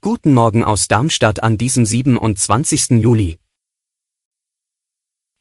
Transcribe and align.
Guten 0.00 0.34
Morgen 0.34 0.62
aus 0.62 0.86
Darmstadt 0.86 1.42
an 1.42 1.58
diesem 1.58 1.84
27. 1.84 3.02
Juli. 3.02 3.40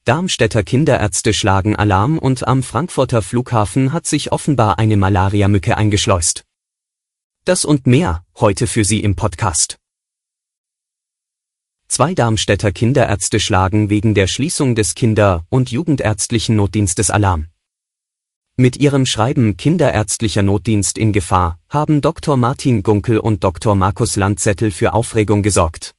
Darmstädter 0.06 0.64
Kinderärzte 0.64 1.34
schlagen 1.34 1.76
Alarm 1.76 2.18
und 2.18 2.48
am 2.48 2.64
Frankfurter 2.64 3.22
Flughafen 3.22 3.94
hat 3.94 4.08
sich 4.08 4.32
offenbar 4.32 4.80
eine 4.80 4.98
Malariamücke 4.98 5.78
eingeschleust. 5.78 6.46
Das 7.46 7.64
und 7.64 7.86
mehr 7.86 8.26
heute 8.40 8.66
für 8.66 8.84
Sie 8.84 9.02
im 9.02 9.16
Podcast. 9.16 9.78
Zwei 11.88 12.16
Darmstädter 12.16 12.72
Kinderärzte 12.72 13.40
schlagen 13.40 13.92
wegen 13.92 14.16
der 14.16 14.26
Schließung 14.26 14.74
des 14.74 14.96
Kinder- 14.96 15.46
und 15.50 15.70
Jugendärztlichen 15.70 16.56
Notdienstes 16.56 17.12
Alarm. 17.12 17.50
Mit 18.60 18.76
ihrem 18.76 19.06
Schreiben 19.06 19.56
Kinderärztlicher 19.56 20.44
Notdienst 20.44 20.98
in 20.98 21.14
Gefahr 21.14 21.62
haben 21.70 22.02
Dr. 22.02 22.36
Martin 22.36 22.84
Gunkel 22.84 23.18
und 23.18 23.42
Dr. 23.42 23.74
Markus 23.74 24.18
Landzettel 24.18 24.72
für 24.72 24.92
Aufregung 24.92 25.44
gesorgt. 25.44 25.96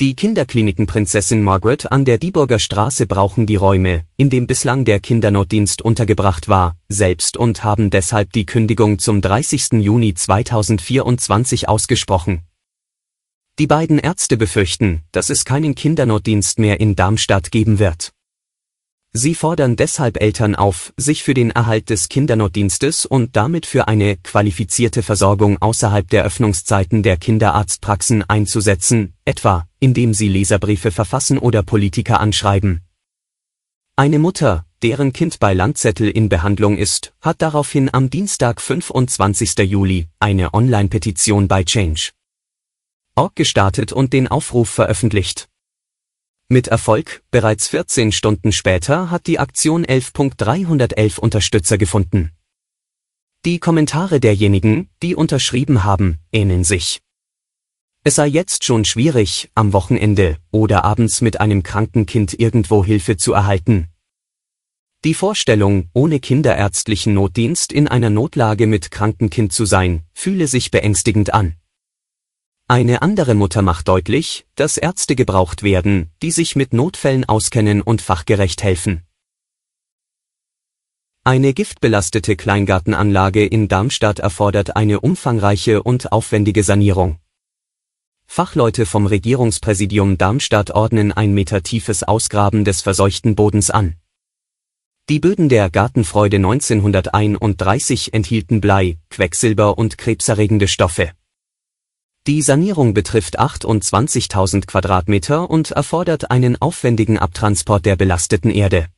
Die 0.00 0.16
Kinderkliniken 0.16 0.86
Prinzessin 0.86 1.42
Margaret 1.42 1.92
an 1.92 2.06
der 2.06 2.16
Dieburger 2.16 2.58
Straße 2.58 3.06
brauchen 3.06 3.44
die 3.44 3.56
Räume, 3.56 4.06
in 4.16 4.30
dem 4.30 4.46
bislang 4.46 4.86
der 4.86 5.00
Kindernotdienst 5.00 5.82
untergebracht 5.82 6.48
war, 6.48 6.78
selbst 6.88 7.36
und 7.36 7.62
haben 7.62 7.90
deshalb 7.90 8.32
die 8.32 8.46
Kündigung 8.46 8.98
zum 8.98 9.20
30. 9.20 9.82
Juni 9.82 10.14
2024 10.14 11.68
ausgesprochen. 11.68 12.40
Die 13.58 13.66
beiden 13.66 13.98
Ärzte 13.98 14.38
befürchten, 14.38 15.02
dass 15.12 15.28
es 15.28 15.44
keinen 15.44 15.74
Kindernotdienst 15.74 16.58
mehr 16.58 16.80
in 16.80 16.96
Darmstadt 16.96 17.50
geben 17.50 17.78
wird. 17.78 18.12
Sie 19.12 19.34
fordern 19.34 19.74
deshalb 19.74 20.20
Eltern 20.20 20.54
auf, 20.54 20.92
sich 20.96 21.22
für 21.22 21.34
den 21.34 21.50
Erhalt 21.50 21.90
des 21.90 22.08
Kindernotdienstes 22.08 23.06
und 23.06 23.34
damit 23.34 23.66
für 23.66 23.88
eine 23.88 24.16
qualifizierte 24.16 25.02
Versorgung 25.02 25.60
außerhalb 25.60 26.08
der 26.08 26.24
Öffnungszeiten 26.24 27.02
der 27.02 27.16
Kinderarztpraxen 27.16 28.22
einzusetzen, 28.28 29.14
etwa 29.24 29.66
indem 29.80 30.14
sie 30.14 30.28
Leserbriefe 30.28 30.90
verfassen 30.90 31.38
oder 31.38 31.62
Politiker 31.62 32.20
anschreiben. 32.20 32.82
Eine 33.96 34.18
Mutter, 34.18 34.64
deren 34.82 35.12
Kind 35.12 35.40
bei 35.40 35.54
Landzettel 35.54 36.08
in 36.08 36.28
Behandlung 36.28 36.78
ist, 36.78 37.12
hat 37.20 37.42
daraufhin 37.42 37.92
am 37.92 38.10
Dienstag 38.10 38.60
25. 38.60 39.58
Juli 39.58 40.06
eine 40.20 40.54
Online-Petition 40.54 41.48
bei 41.48 41.64
Change 41.64 42.10
org 43.20 43.36
gestartet 43.36 43.92
und 43.92 44.14
den 44.14 44.28
Aufruf 44.28 44.70
veröffentlicht. 44.70 45.48
Mit 46.52 46.66
Erfolg, 46.66 47.22
bereits 47.30 47.68
14 47.68 48.10
Stunden 48.10 48.50
später 48.50 49.08
hat 49.08 49.28
die 49.28 49.38
Aktion 49.38 49.86
11.311 49.86 51.20
Unterstützer 51.20 51.78
gefunden. 51.78 52.32
Die 53.44 53.60
Kommentare 53.60 54.18
derjenigen, 54.18 54.90
die 55.00 55.14
unterschrieben 55.14 55.84
haben, 55.84 56.18
ähneln 56.32 56.64
sich. 56.64 57.02
Es 58.02 58.16
sei 58.16 58.26
jetzt 58.26 58.64
schon 58.64 58.84
schwierig, 58.84 59.52
am 59.54 59.72
Wochenende 59.72 60.38
oder 60.50 60.84
abends 60.84 61.20
mit 61.20 61.40
einem 61.40 61.62
kranken 61.62 62.04
Kind 62.04 62.34
irgendwo 62.34 62.84
Hilfe 62.84 63.16
zu 63.16 63.32
erhalten. 63.32 63.86
Die 65.04 65.14
Vorstellung, 65.14 65.88
ohne 65.92 66.18
kinderärztlichen 66.18 67.14
Notdienst 67.14 67.72
in 67.72 67.86
einer 67.86 68.10
Notlage 68.10 68.66
mit 68.66 68.90
krankem 68.90 69.30
Kind 69.30 69.52
zu 69.52 69.66
sein, 69.66 70.02
fühle 70.14 70.48
sich 70.48 70.72
beängstigend 70.72 71.32
an. 71.32 71.59
Eine 72.70 73.02
andere 73.02 73.34
Mutter 73.34 73.62
macht 73.62 73.88
deutlich, 73.88 74.46
dass 74.54 74.76
Ärzte 74.76 75.16
gebraucht 75.16 75.64
werden, 75.64 76.12
die 76.22 76.30
sich 76.30 76.54
mit 76.54 76.72
Notfällen 76.72 77.24
auskennen 77.24 77.82
und 77.82 78.00
fachgerecht 78.00 78.62
helfen. 78.62 79.02
Eine 81.24 81.52
giftbelastete 81.52 82.36
Kleingartenanlage 82.36 83.44
in 83.44 83.66
Darmstadt 83.66 84.20
erfordert 84.20 84.76
eine 84.76 85.00
umfangreiche 85.00 85.82
und 85.82 86.12
aufwendige 86.12 86.62
Sanierung. 86.62 87.18
Fachleute 88.28 88.86
vom 88.86 89.06
Regierungspräsidium 89.06 90.16
Darmstadt 90.16 90.70
ordnen 90.70 91.10
ein 91.10 91.34
Meter 91.34 91.64
tiefes 91.64 92.04
Ausgraben 92.04 92.64
des 92.64 92.82
verseuchten 92.82 93.34
Bodens 93.34 93.70
an. 93.70 93.96
Die 95.08 95.18
Böden 95.18 95.48
der 95.48 95.70
Gartenfreude 95.70 96.36
1931 96.36 98.14
enthielten 98.14 98.60
Blei, 98.60 98.96
Quecksilber 99.10 99.76
und 99.76 99.98
krebserregende 99.98 100.68
Stoffe. 100.68 101.10
Die 102.26 102.42
Sanierung 102.42 102.92
betrifft 102.92 103.40
28.000 103.40 104.66
Quadratmeter 104.66 105.48
und 105.48 105.70
erfordert 105.70 106.30
einen 106.30 106.60
aufwendigen 106.60 107.18
Abtransport 107.18 107.86
der 107.86 107.96
belasteten 107.96 108.50
Erde. 108.50 108.88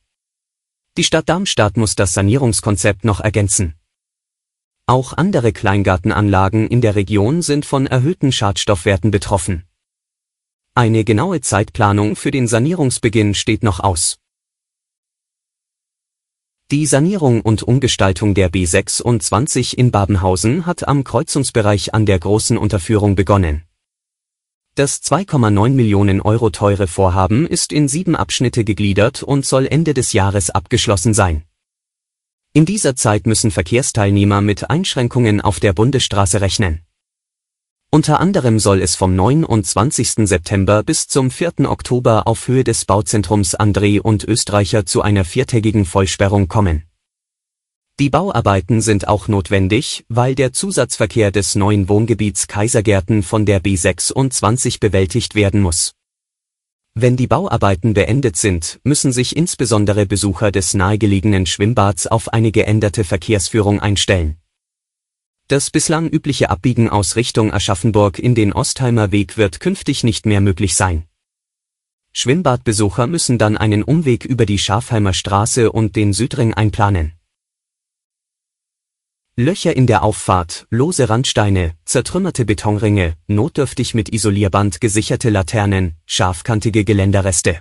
Die 0.97 1.05
Stadt 1.05 1.29
Darmstadt 1.29 1.77
muss 1.77 1.95
das 1.95 2.13
Sanierungskonzept 2.13 3.05
noch 3.05 3.21
ergänzen. 3.21 3.75
Auch 4.85 5.13
andere 5.13 5.53
Kleingartenanlagen 5.53 6.67
in 6.67 6.81
der 6.81 6.95
Region 6.95 7.41
sind 7.41 7.65
von 7.65 7.87
erhöhten 7.87 8.33
Schadstoffwerten 8.33 9.09
betroffen. 9.09 9.63
Eine 10.75 11.05
genaue 11.05 11.39
Zeitplanung 11.39 12.17
für 12.17 12.31
den 12.31 12.47
Sanierungsbeginn 12.47 13.35
steht 13.35 13.63
noch 13.63 13.79
aus. 13.79 14.19
Die 16.71 16.85
Sanierung 16.87 17.41
und 17.41 17.61
Umgestaltung 17.61 18.33
der 18.33 18.51
B26 18.51 19.75
in 19.75 19.91
Babenhausen 19.91 20.65
hat 20.65 20.87
am 20.87 21.03
Kreuzungsbereich 21.03 21.93
an 21.93 22.07
der 22.07 22.17
großen 22.17 22.57
Unterführung 22.57 23.15
begonnen. 23.15 23.63
Das 24.73 25.03
2,9 25.03 25.69
Millionen 25.69 26.19
Euro 26.19 26.49
teure 26.49 26.87
Vorhaben 26.87 27.45
ist 27.45 27.71
in 27.71 27.87
sieben 27.87 28.15
Abschnitte 28.15 28.63
gegliedert 28.63 29.21
und 29.21 29.45
soll 29.45 29.67
Ende 29.67 29.93
des 29.93 30.13
Jahres 30.13 30.49
abgeschlossen 30.49 31.13
sein. 31.13 31.43
In 32.53 32.65
dieser 32.65 32.95
Zeit 32.95 33.27
müssen 33.27 33.51
Verkehrsteilnehmer 33.51 34.41
mit 34.41 34.69
Einschränkungen 34.69 35.41
auf 35.41 35.59
der 35.59 35.73
Bundesstraße 35.73 36.41
rechnen 36.41 36.81
unter 37.93 38.19
anderem 38.19 38.57
soll 38.57 38.81
es 38.81 38.95
vom 38.95 39.15
29. 39.15 40.27
September 40.27 40.81
bis 40.81 41.07
zum 41.07 41.29
4. 41.29 41.69
Oktober 41.69 42.25
auf 42.25 42.47
Höhe 42.47 42.63
des 42.63 42.85
Bauzentrums 42.85 43.55
André 43.55 43.99
und 43.99 44.23
Österreicher 44.23 44.87
zu 44.87 45.03
einer 45.03 45.23
viertägigen 45.23 45.85
Vollsperrung 45.85 46.47
kommen. 46.47 46.85
Die 47.99 48.09
Bauarbeiten 48.09 48.81
sind 48.81 49.07
auch 49.07 49.27
notwendig, 49.27 50.05
weil 50.09 50.33
der 50.33 50.53
Zusatzverkehr 50.53 51.29
des 51.29 51.53
neuen 51.53 51.87
Wohngebiets 51.87 52.47
Kaisergärten 52.47 53.21
von 53.21 53.45
der 53.45 53.61
B26 53.61 54.79
bewältigt 54.79 55.35
werden 55.35 55.61
muss. 55.61 55.93
Wenn 56.95 57.15
die 57.15 57.27
Bauarbeiten 57.27 57.93
beendet 57.93 58.37
sind, 58.37 58.79
müssen 58.83 59.11
sich 59.11 59.37
insbesondere 59.37 60.07
Besucher 60.07 60.51
des 60.51 60.73
nahegelegenen 60.73 61.45
Schwimmbads 61.45 62.07
auf 62.07 62.33
eine 62.33 62.51
geänderte 62.51 63.03
Verkehrsführung 63.03 63.79
einstellen 63.81 64.39
das 65.53 65.69
bislang 65.69 66.09
übliche 66.09 66.49
Abbiegen 66.49 66.89
aus 66.89 67.15
Richtung 67.15 67.53
Aschaffenburg 67.53 68.17
in 68.17 68.33
den 68.33 68.53
Ostheimer 68.53 69.11
Weg 69.11 69.37
wird 69.37 69.59
künftig 69.59 70.03
nicht 70.03 70.25
mehr 70.25 70.41
möglich 70.41 70.73
sein. 70.73 71.05
Schwimmbadbesucher 72.11 73.05
müssen 73.05 73.37
dann 73.37 73.55
einen 73.55 73.83
Umweg 73.83 74.25
über 74.25 74.47
die 74.47 74.57
Schafheimer 74.57 75.13
Straße 75.13 75.71
und 75.71 75.95
den 75.95 76.11
Südring 76.11 76.55
einplanen. 76.55 77.13
Löcher 79.35 79.75
in 79.75 79.85
der 79.85 80.01
Auffahrt, 80.01 80.65
lose 80.71 81.07
Randsteine, 81.07 81.75
zertrümmerte 81.85 82.45
Betonringe, 82.45 83.13
notdürftig 83.27 83.93
mit 83.93 84.11
Isolierband 84.11 84.81
gesicherte 84.81 85.29
Laternen, 85.29 85.97
scharfkantige 86.07 86.83
Geländerreste. 86.83 87.59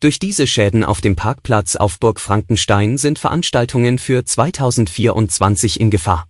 Durch 0.00 0.18
diese 0.18 0.48
Schäden 0.48 0.82
auf 0.82 1.00
dem 1.00 1.14
Parkplatz 1.14 1.76
auf 1.76 2.00
Burg 2.00 2.18
Frankenstein 2.18 2.98
sind 2.98 3.20
Veranstaltungen 3.20 3.98
für 3.98 4.24
2024 4.24 5.78
in 5.78 5.92
Gefahr. 5.92 6.26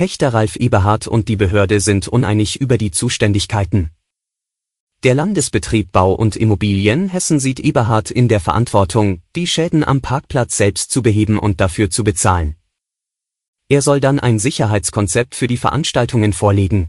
Pächter 0.00 0.32
Ralf 0.32 0.56
Eberhard 0.56 1.08
und 1.08 1.28
die 1.28 1.36
Behörde 1.36 1.78
sind 1.78 2.08
uneinig 2.08 2.58
über 2.58 2.78
die 2.78 2.90
Zuständigkeiten. 2.90 3.90
Der 5.02 5.14
Landesbetrieb 5.14 5.92
Bau 5.92 6.14
und 6.14 6.36
Immobilien 6.36 7.10
Hessen 7.10 7.38
sieht 7.38 7.60
Eberhard 7.60 8.10
in 8.10 8.26
der 8.26 8.40
Verantwortung, 8.40 9.20
die 9.36 9.46
Schäden 9.46 9.84
am 9.84 10.00
Parkplatz 10.00 10.56
selbst 10.56 10.90
zu 10.90 11.02
beheben 11.02 11.38
und 11.38 11.60
dafür 11.60 11.90
zu 11.90 12.02
bezahlen. 12.02 12.56
Er 13.68 13.82
soll 13.82 14.00
dann 14.00 14.18
ein 14.18 14.38
Sicherheitskonzept 14.38 15.34
für 15.34 15.48
die 15.48 15.58
Veranstaltungen 15.58 16.32
vorlegen. 16.32 16.88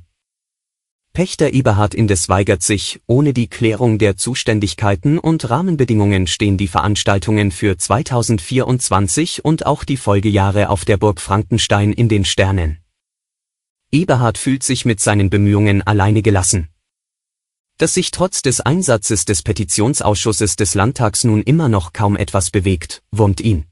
Pächter 1.11 1.51
Eberhard 1.51 1.93
indes 1.93 2.29
weigert 2.29 2.63
sich, 2.63 3.01
ohne 3.07 3.33
die 3.33 3.49
Klärung 3.49 3.97
der 3.97 4.15
Zuständigkeiten 4.15 5.19
und 5.19 5.49
Rahmenbedingungen 5.49 6.27
stehen 6.27 6.55
die 6.55 6.69
Veranstaltungen 6.69 7.51
für 7.51 7.77
2024 7.77 9.43
und 9.43 9.65
auch 9.65 9.83
die 9.83 9.97
Folgejahre 9.97 10.69
auf 10.69 10.85
der 10.85 10.95
Burg 10.95 11.19
Frankenstein 11.19 11.91
in 11.91 12.07
den 12.07 12.23
Sternen. 12.23 12.80
Eberhard 13.91 14.37
fühlt 14.37 14.63
sich 14.63 14.85
mit 14.85 14.99
seinen 14.99 15.29
Bemühungen 15.29 15.81
alleine 15.81 16.21
gelassen. 16.21 16.69
Dass 17.77 17.93
sich 17.93 18.11
trotz 18.11 18.41
des 18.41 18.61
Einsatzes 18.61 19.25
des 19.25 19.43
Petitionsausschusses 19.43 20.55
des 20.55 20.75
Landtags 20.75 21.23
nun 21.23 21.41
immer 21.41 21.67
noch 21.67 21.93
kaum 21.93 22.15
etwas 22.15 22.51
bewegt, 22.51 23.03
wurmt 23.11 23.41
ihn. 23.41 23.65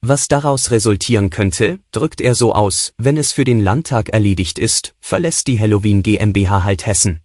Was 0.00 0.28
daraus 0.28 0.70
resultieren 0.70 1.30
könnte, 1.30 1.78
drückt 1.92 2.20
er 2.20 2.34
so 2.34 2.54
aus, 2.54 2.92
wenn 2.98 3.16
es 3.16 3.32
für 3.32 3.44
den 3.44 3.60
Landtag 3.60 4.10
erledigt 4.10 4.58
ist, 4.58 4.94
verlässt 5.00 5.46
die 5.46 5.58
Halloween 5.58 6.02
GmbH 6.02 6.64
halt 6.64 6.84
Hessen. 6.84 7.20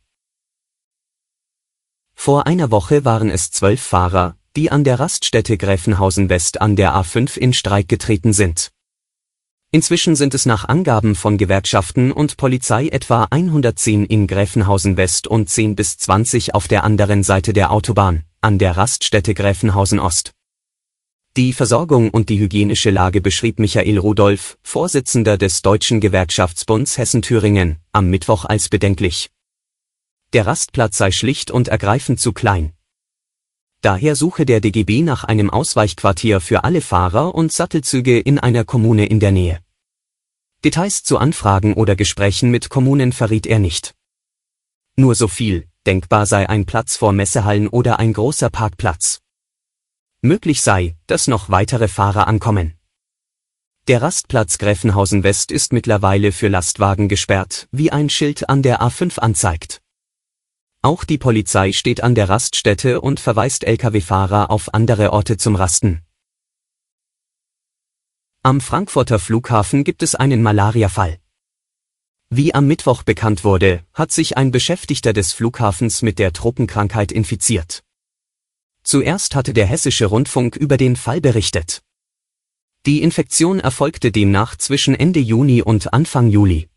Vor 2.13 2.47
einer 2.47 2.71
Woche 2.71 3.03
waren 3.03 3.29
es 3.29 3.51
zwölf 3.51 3.81
Fahrer, 3.81 4.37
die 4.55 4.71
an 4.71 4.83
der 4.83 4.99
Raststätte 4.99 5.57
Gräfenhausen 5.57 6.29
West 6.29 6.61
an 6.61 6.75
der 6.75 6.93
A5 6.93 7.37
in 7.37 7.53
Streik 7.53 7.87
getreten 7.87 8.33
sind. 8.33 8.71
Inzwischen 9.71 10.15
sind 10.15 10.33
es 10.33 10.47
nach 10.47 10.67
Angaben 10.67 11.13
von 11.13 11.37
Gewerkschaften 11.37 12.11
und 12.11 12.37
Polizei 12.37 12.87
etwa 12.87 13.27
110 13.29 14.03
in 14.03 14.25
Gräfenhausen 14.25 14.97
West 14.97 15.27
und 15.27 15.47
10 15.47 15.75
bis 15.75 15.97
20 15.99 16.55
auf 16.55 16.67
der 16.67 16.83
anderen 16.83 17.21
Seite 17.21 17.53
der 17.53 17.71
Autobahn, 17.71 18.23
an 18.41 18.57
der 18.57 18.77
Raststätte 18.77 19.35
Gräfenhausen 19.35 19.99
Ost. 19.99 20.31
Die 21.37 21.53
Versorgung 21.53 22.09
und 22.09 22.29
die 22.29 22.39
hygienische 22.39 22.89
Lage 22.89 23.21
beschrieb 23.21 23.59
Michael 23.59 23.99
Rudolph, 23.99 24.57
Vorsitzender 24.63 25.37
des 25.37 25.61
Deutschen 25.61 25.99
Gewerkschaftsbunds 25.99 26.97
Hessen-Thüringen, 26.97 27.77
am 27.91 28.09
Mittwoch 28.09 28.45
als 28.45 28.69
bedenklich. 28.69 29.29
Der 30.33 30.47
Rastplatz 30.47 30.97
sei 30.97 31.11
schlicht 31.11 31.51
und 31.51 31.67
ergreifend 31.67 32.19
zu 32.19 32.33
klein. 32.33 32.73
Daher 33.81 34.15
suche 34.15 34.45
der 34.45 34.59
DGB 34.59 35.03
nach 35.03 35.23
einem 35.23 35.49
Ausweichquartier 35.49 36.41
für 36.41 36.65
alle 36.65 36.81
Fahrer 36.81 37.33
und 37.33 37.53
Sattelzüge 37.53 38.19
in 38.19 38.37
einer 38.37 38.65
Kommune 38.65 39.05
in 39.05 39.21
der 39.21 39.31
Nähe. 39.31 39.59
Details 40.65 41.03
zu 41.03 41.17
Anfragen 41.17 41.73
oder 41.75 41.95
Gesprächen 41.95 42.51
mit 42.51 42.69
Kommunen 42.69 43.13
verriet 43.13 43.47
er 43.47 43.59
nicht. 43.59 43.95
Nur 44.97 45.15
so 45.15 45.29
viel, 45.29 45.69
denkbar 45.85 46.25
sei 46.25 46.49
ein 46.49 46.65
Platz 46.65 46.97
vor 46.97 47.13
Messehallen 47.13 47.69
oder 47.69 47.99
ein 47.99 48.11
großer 48.11 48.49
Parkplatz. 48.49 49.21
Möglich 50.21 50.61
sei, 50.61 50.97
dass 51.07 51.29
noch 51.29 51.49
weitere 51.49 51.87
Fahrer 51.87 52.27
ankommen. 52.27 52.73
Der 53.87 54.01
Rastplatz 54.01 54.57
Gräfenhausen 54.57 55.23
West 55.23 55.53
ist 55.53 55.71
mittlerweile 55.71 56.33
für 56.33 56.49
Lastwagen 56.49 57.07
gesperrt, 57.07 57.69
wie 57.71 57.93
ein 57.93 58.09
Schild 58.09 58.49
an 58.49 58.61
der 58.61 58.81
A5 58.81 59.19
anzeigt. 59.19 59.81
Auch 60.81 61.03
die 61.03 61.17
Polizei 61.17 61.73
steht 61.73 62.01
an 62.01 62.15
der 62.15 62.29
Raststätte 62.29 63.01
und 63.01 63.19
verweist 63.19 63.65
Lkw-Fahrer 63.65 64.49
auf 64.49 64.73
andere 64.73 65.11
Orte 65.11 65.35
zum 65.35 65.57
Rasten. 65.57 66.03
Am 68.43 68.61
Frankfurter 68.61 69.19
Flughafen 69.19 69.83
gibt 69.83 70.03
es 70.03 70.15
einen 70.15 70.41
Malariafall. 70.41 71.19
Wie 72.29 72.53
am 72.53 72.65
Mittwoch 72.65 73.03
bekannt 73.03 73.43
wurde, 73.43 73.83
hat 73.93 74.13
sich 74.13 74.37
ein 74.37 74.51
Beschäftigter 74.51 75.11
des 75.11 75.33
Flughafens 75.33 76.01
mit 76.01 76.17
der 76.17 76.31
Tropenkrankheit 76.31 77.11
infiziert. 77.11 77.83
Zuerst 78.81 79.35
hatte 79.35 79.51
der 79.51 79.65
hessische 79.65 80.05
Rundfunk 80.05 80.55
über 80.55 80.77
den 80.77 80.95
Fall 80.95 81.19
berichtet. 81.19 81.81
Die 82.85 83.01
Infektion 83.01 83.59
erfolgte 83.59 84.13
demnach 84.13 84.55
zwischen 84.55 84.95
Ende 84.95 85.19
Juni 85.19 85.61
und 85.61 85.91
Anfang 85.91 86.29
Juli. 86.29 86.68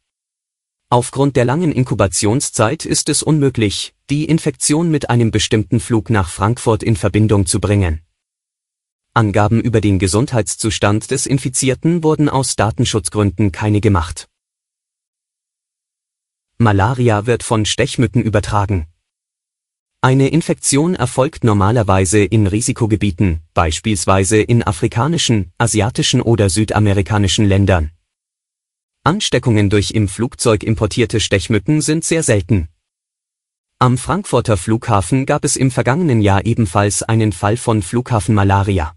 Aufgrund 0.93 1.37
der 1.37 1.47
langen 1.47 1.73
Inkubationszeit 1.73 2.85
ist 2.85 3.09
es 3.09 3.23
unmöglich, 3.23 3.95
die 4.11 4.27
Infektion 4.27 4.91
mit 4.91 5.09
einem 5.09 5.31
bestimmten 5.31 5.81
Flug 5.81 6.11
nach 6.11 6.29
Frankfurt 6.29 6.83
in 6.83 6.97
Verbindung 6.97 7.47
zu 7.47 7.63
bringen. 7.63 8.03
Angaben 9.15 9.63
über 9.63 9.81
den 9.81 9.99
Gesundheitszustand 9.99 11.11
des 11.11 11.25
Infizierten 11.25 12.03
wurden 12.03 12.29
aus 12.29 12.57
Datenschutzgründen 12.57 13.53
keine 13.53 13.81
gemacht. 13.81 14.29
Malaria 16.59 17.25
wird 17.25 17.43
von 17.43 17.65
Stechmücken 17.65 18.21
übertragen. 18.21 18.87
Eine 20.03 20.29
Infektion 20.29 20.95
erfolgt 20.95 21.43
normalerweise 21.43 22.23
in 22.23 22.47
Risikogebieten, 22.47 23.41
beispielsweise 23.55 24.43
in 24.43 24.63
afrikanischen, 24.63 25.53
asiatischen 25.57 26.21
oder 26.21 26.51
südamerikanischen 26.51 27.47
Ländern. 27.47 27.92
Ansteckungen 29.05 29.69
durch 29.69 29.91
im 29.91 30.07
Flugzeug 30.07 30.63
importierte 30.63 31.19
Stechmücken 31.19 31.81
sind 31.81 32.05
sehr 32.05 32.23
selten. 32.23 32.69
Am 33.81 33.99
Frankfurter 33.99 34.57
Flughafen 34.57 35.27
gab 35.27 35.45
es 35.45 35.57
im 35.57 35.73
vergangenen 35.73 36.21
Jahr 36.21 36.47
ebenfalls 36.47 37.03
einen 37.03 37.33
Fall 37.33 37.57
von 37.57 37.83
Flughafenmalaria. 37.83 38.95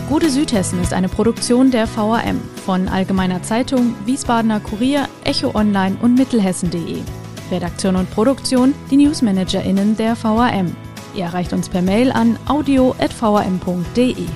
Gute 0.07 0.29
Südhessen 0.29 0.79
ist 0.81 0.93
eine 0.93 1.09
Produktion 1.09 1.71
der 1.71 1.87
VAM 1.87 2.39
von 2.69 2.87
Allgemeiner 2.87 3.41
Zeitung, 3.41 3.95
Wiesbadener 4.05 4.59
Kurier, 4.59 5.07
Echo 5.23 5.55
Online 5.55 5.97
und 6.03 6.13
Mittelhessen.de. 6.13 7.01
Redaktion 7.49 7.95
und 7.95 8.11
Produktion 8.11 8.75
die 8.91 8.97
NewsmanagerInnen 8.97 9.97
der 9.97 10.15
VAM. 10.15 10.75
Ihr 11.15 11.23
erreicht 11.23 11.51
uns 11.51 11.67
per 11.67 11.81
Mail 11.81 12.11
an 12.11 12.37
audio.vam.de. 12.47 14.27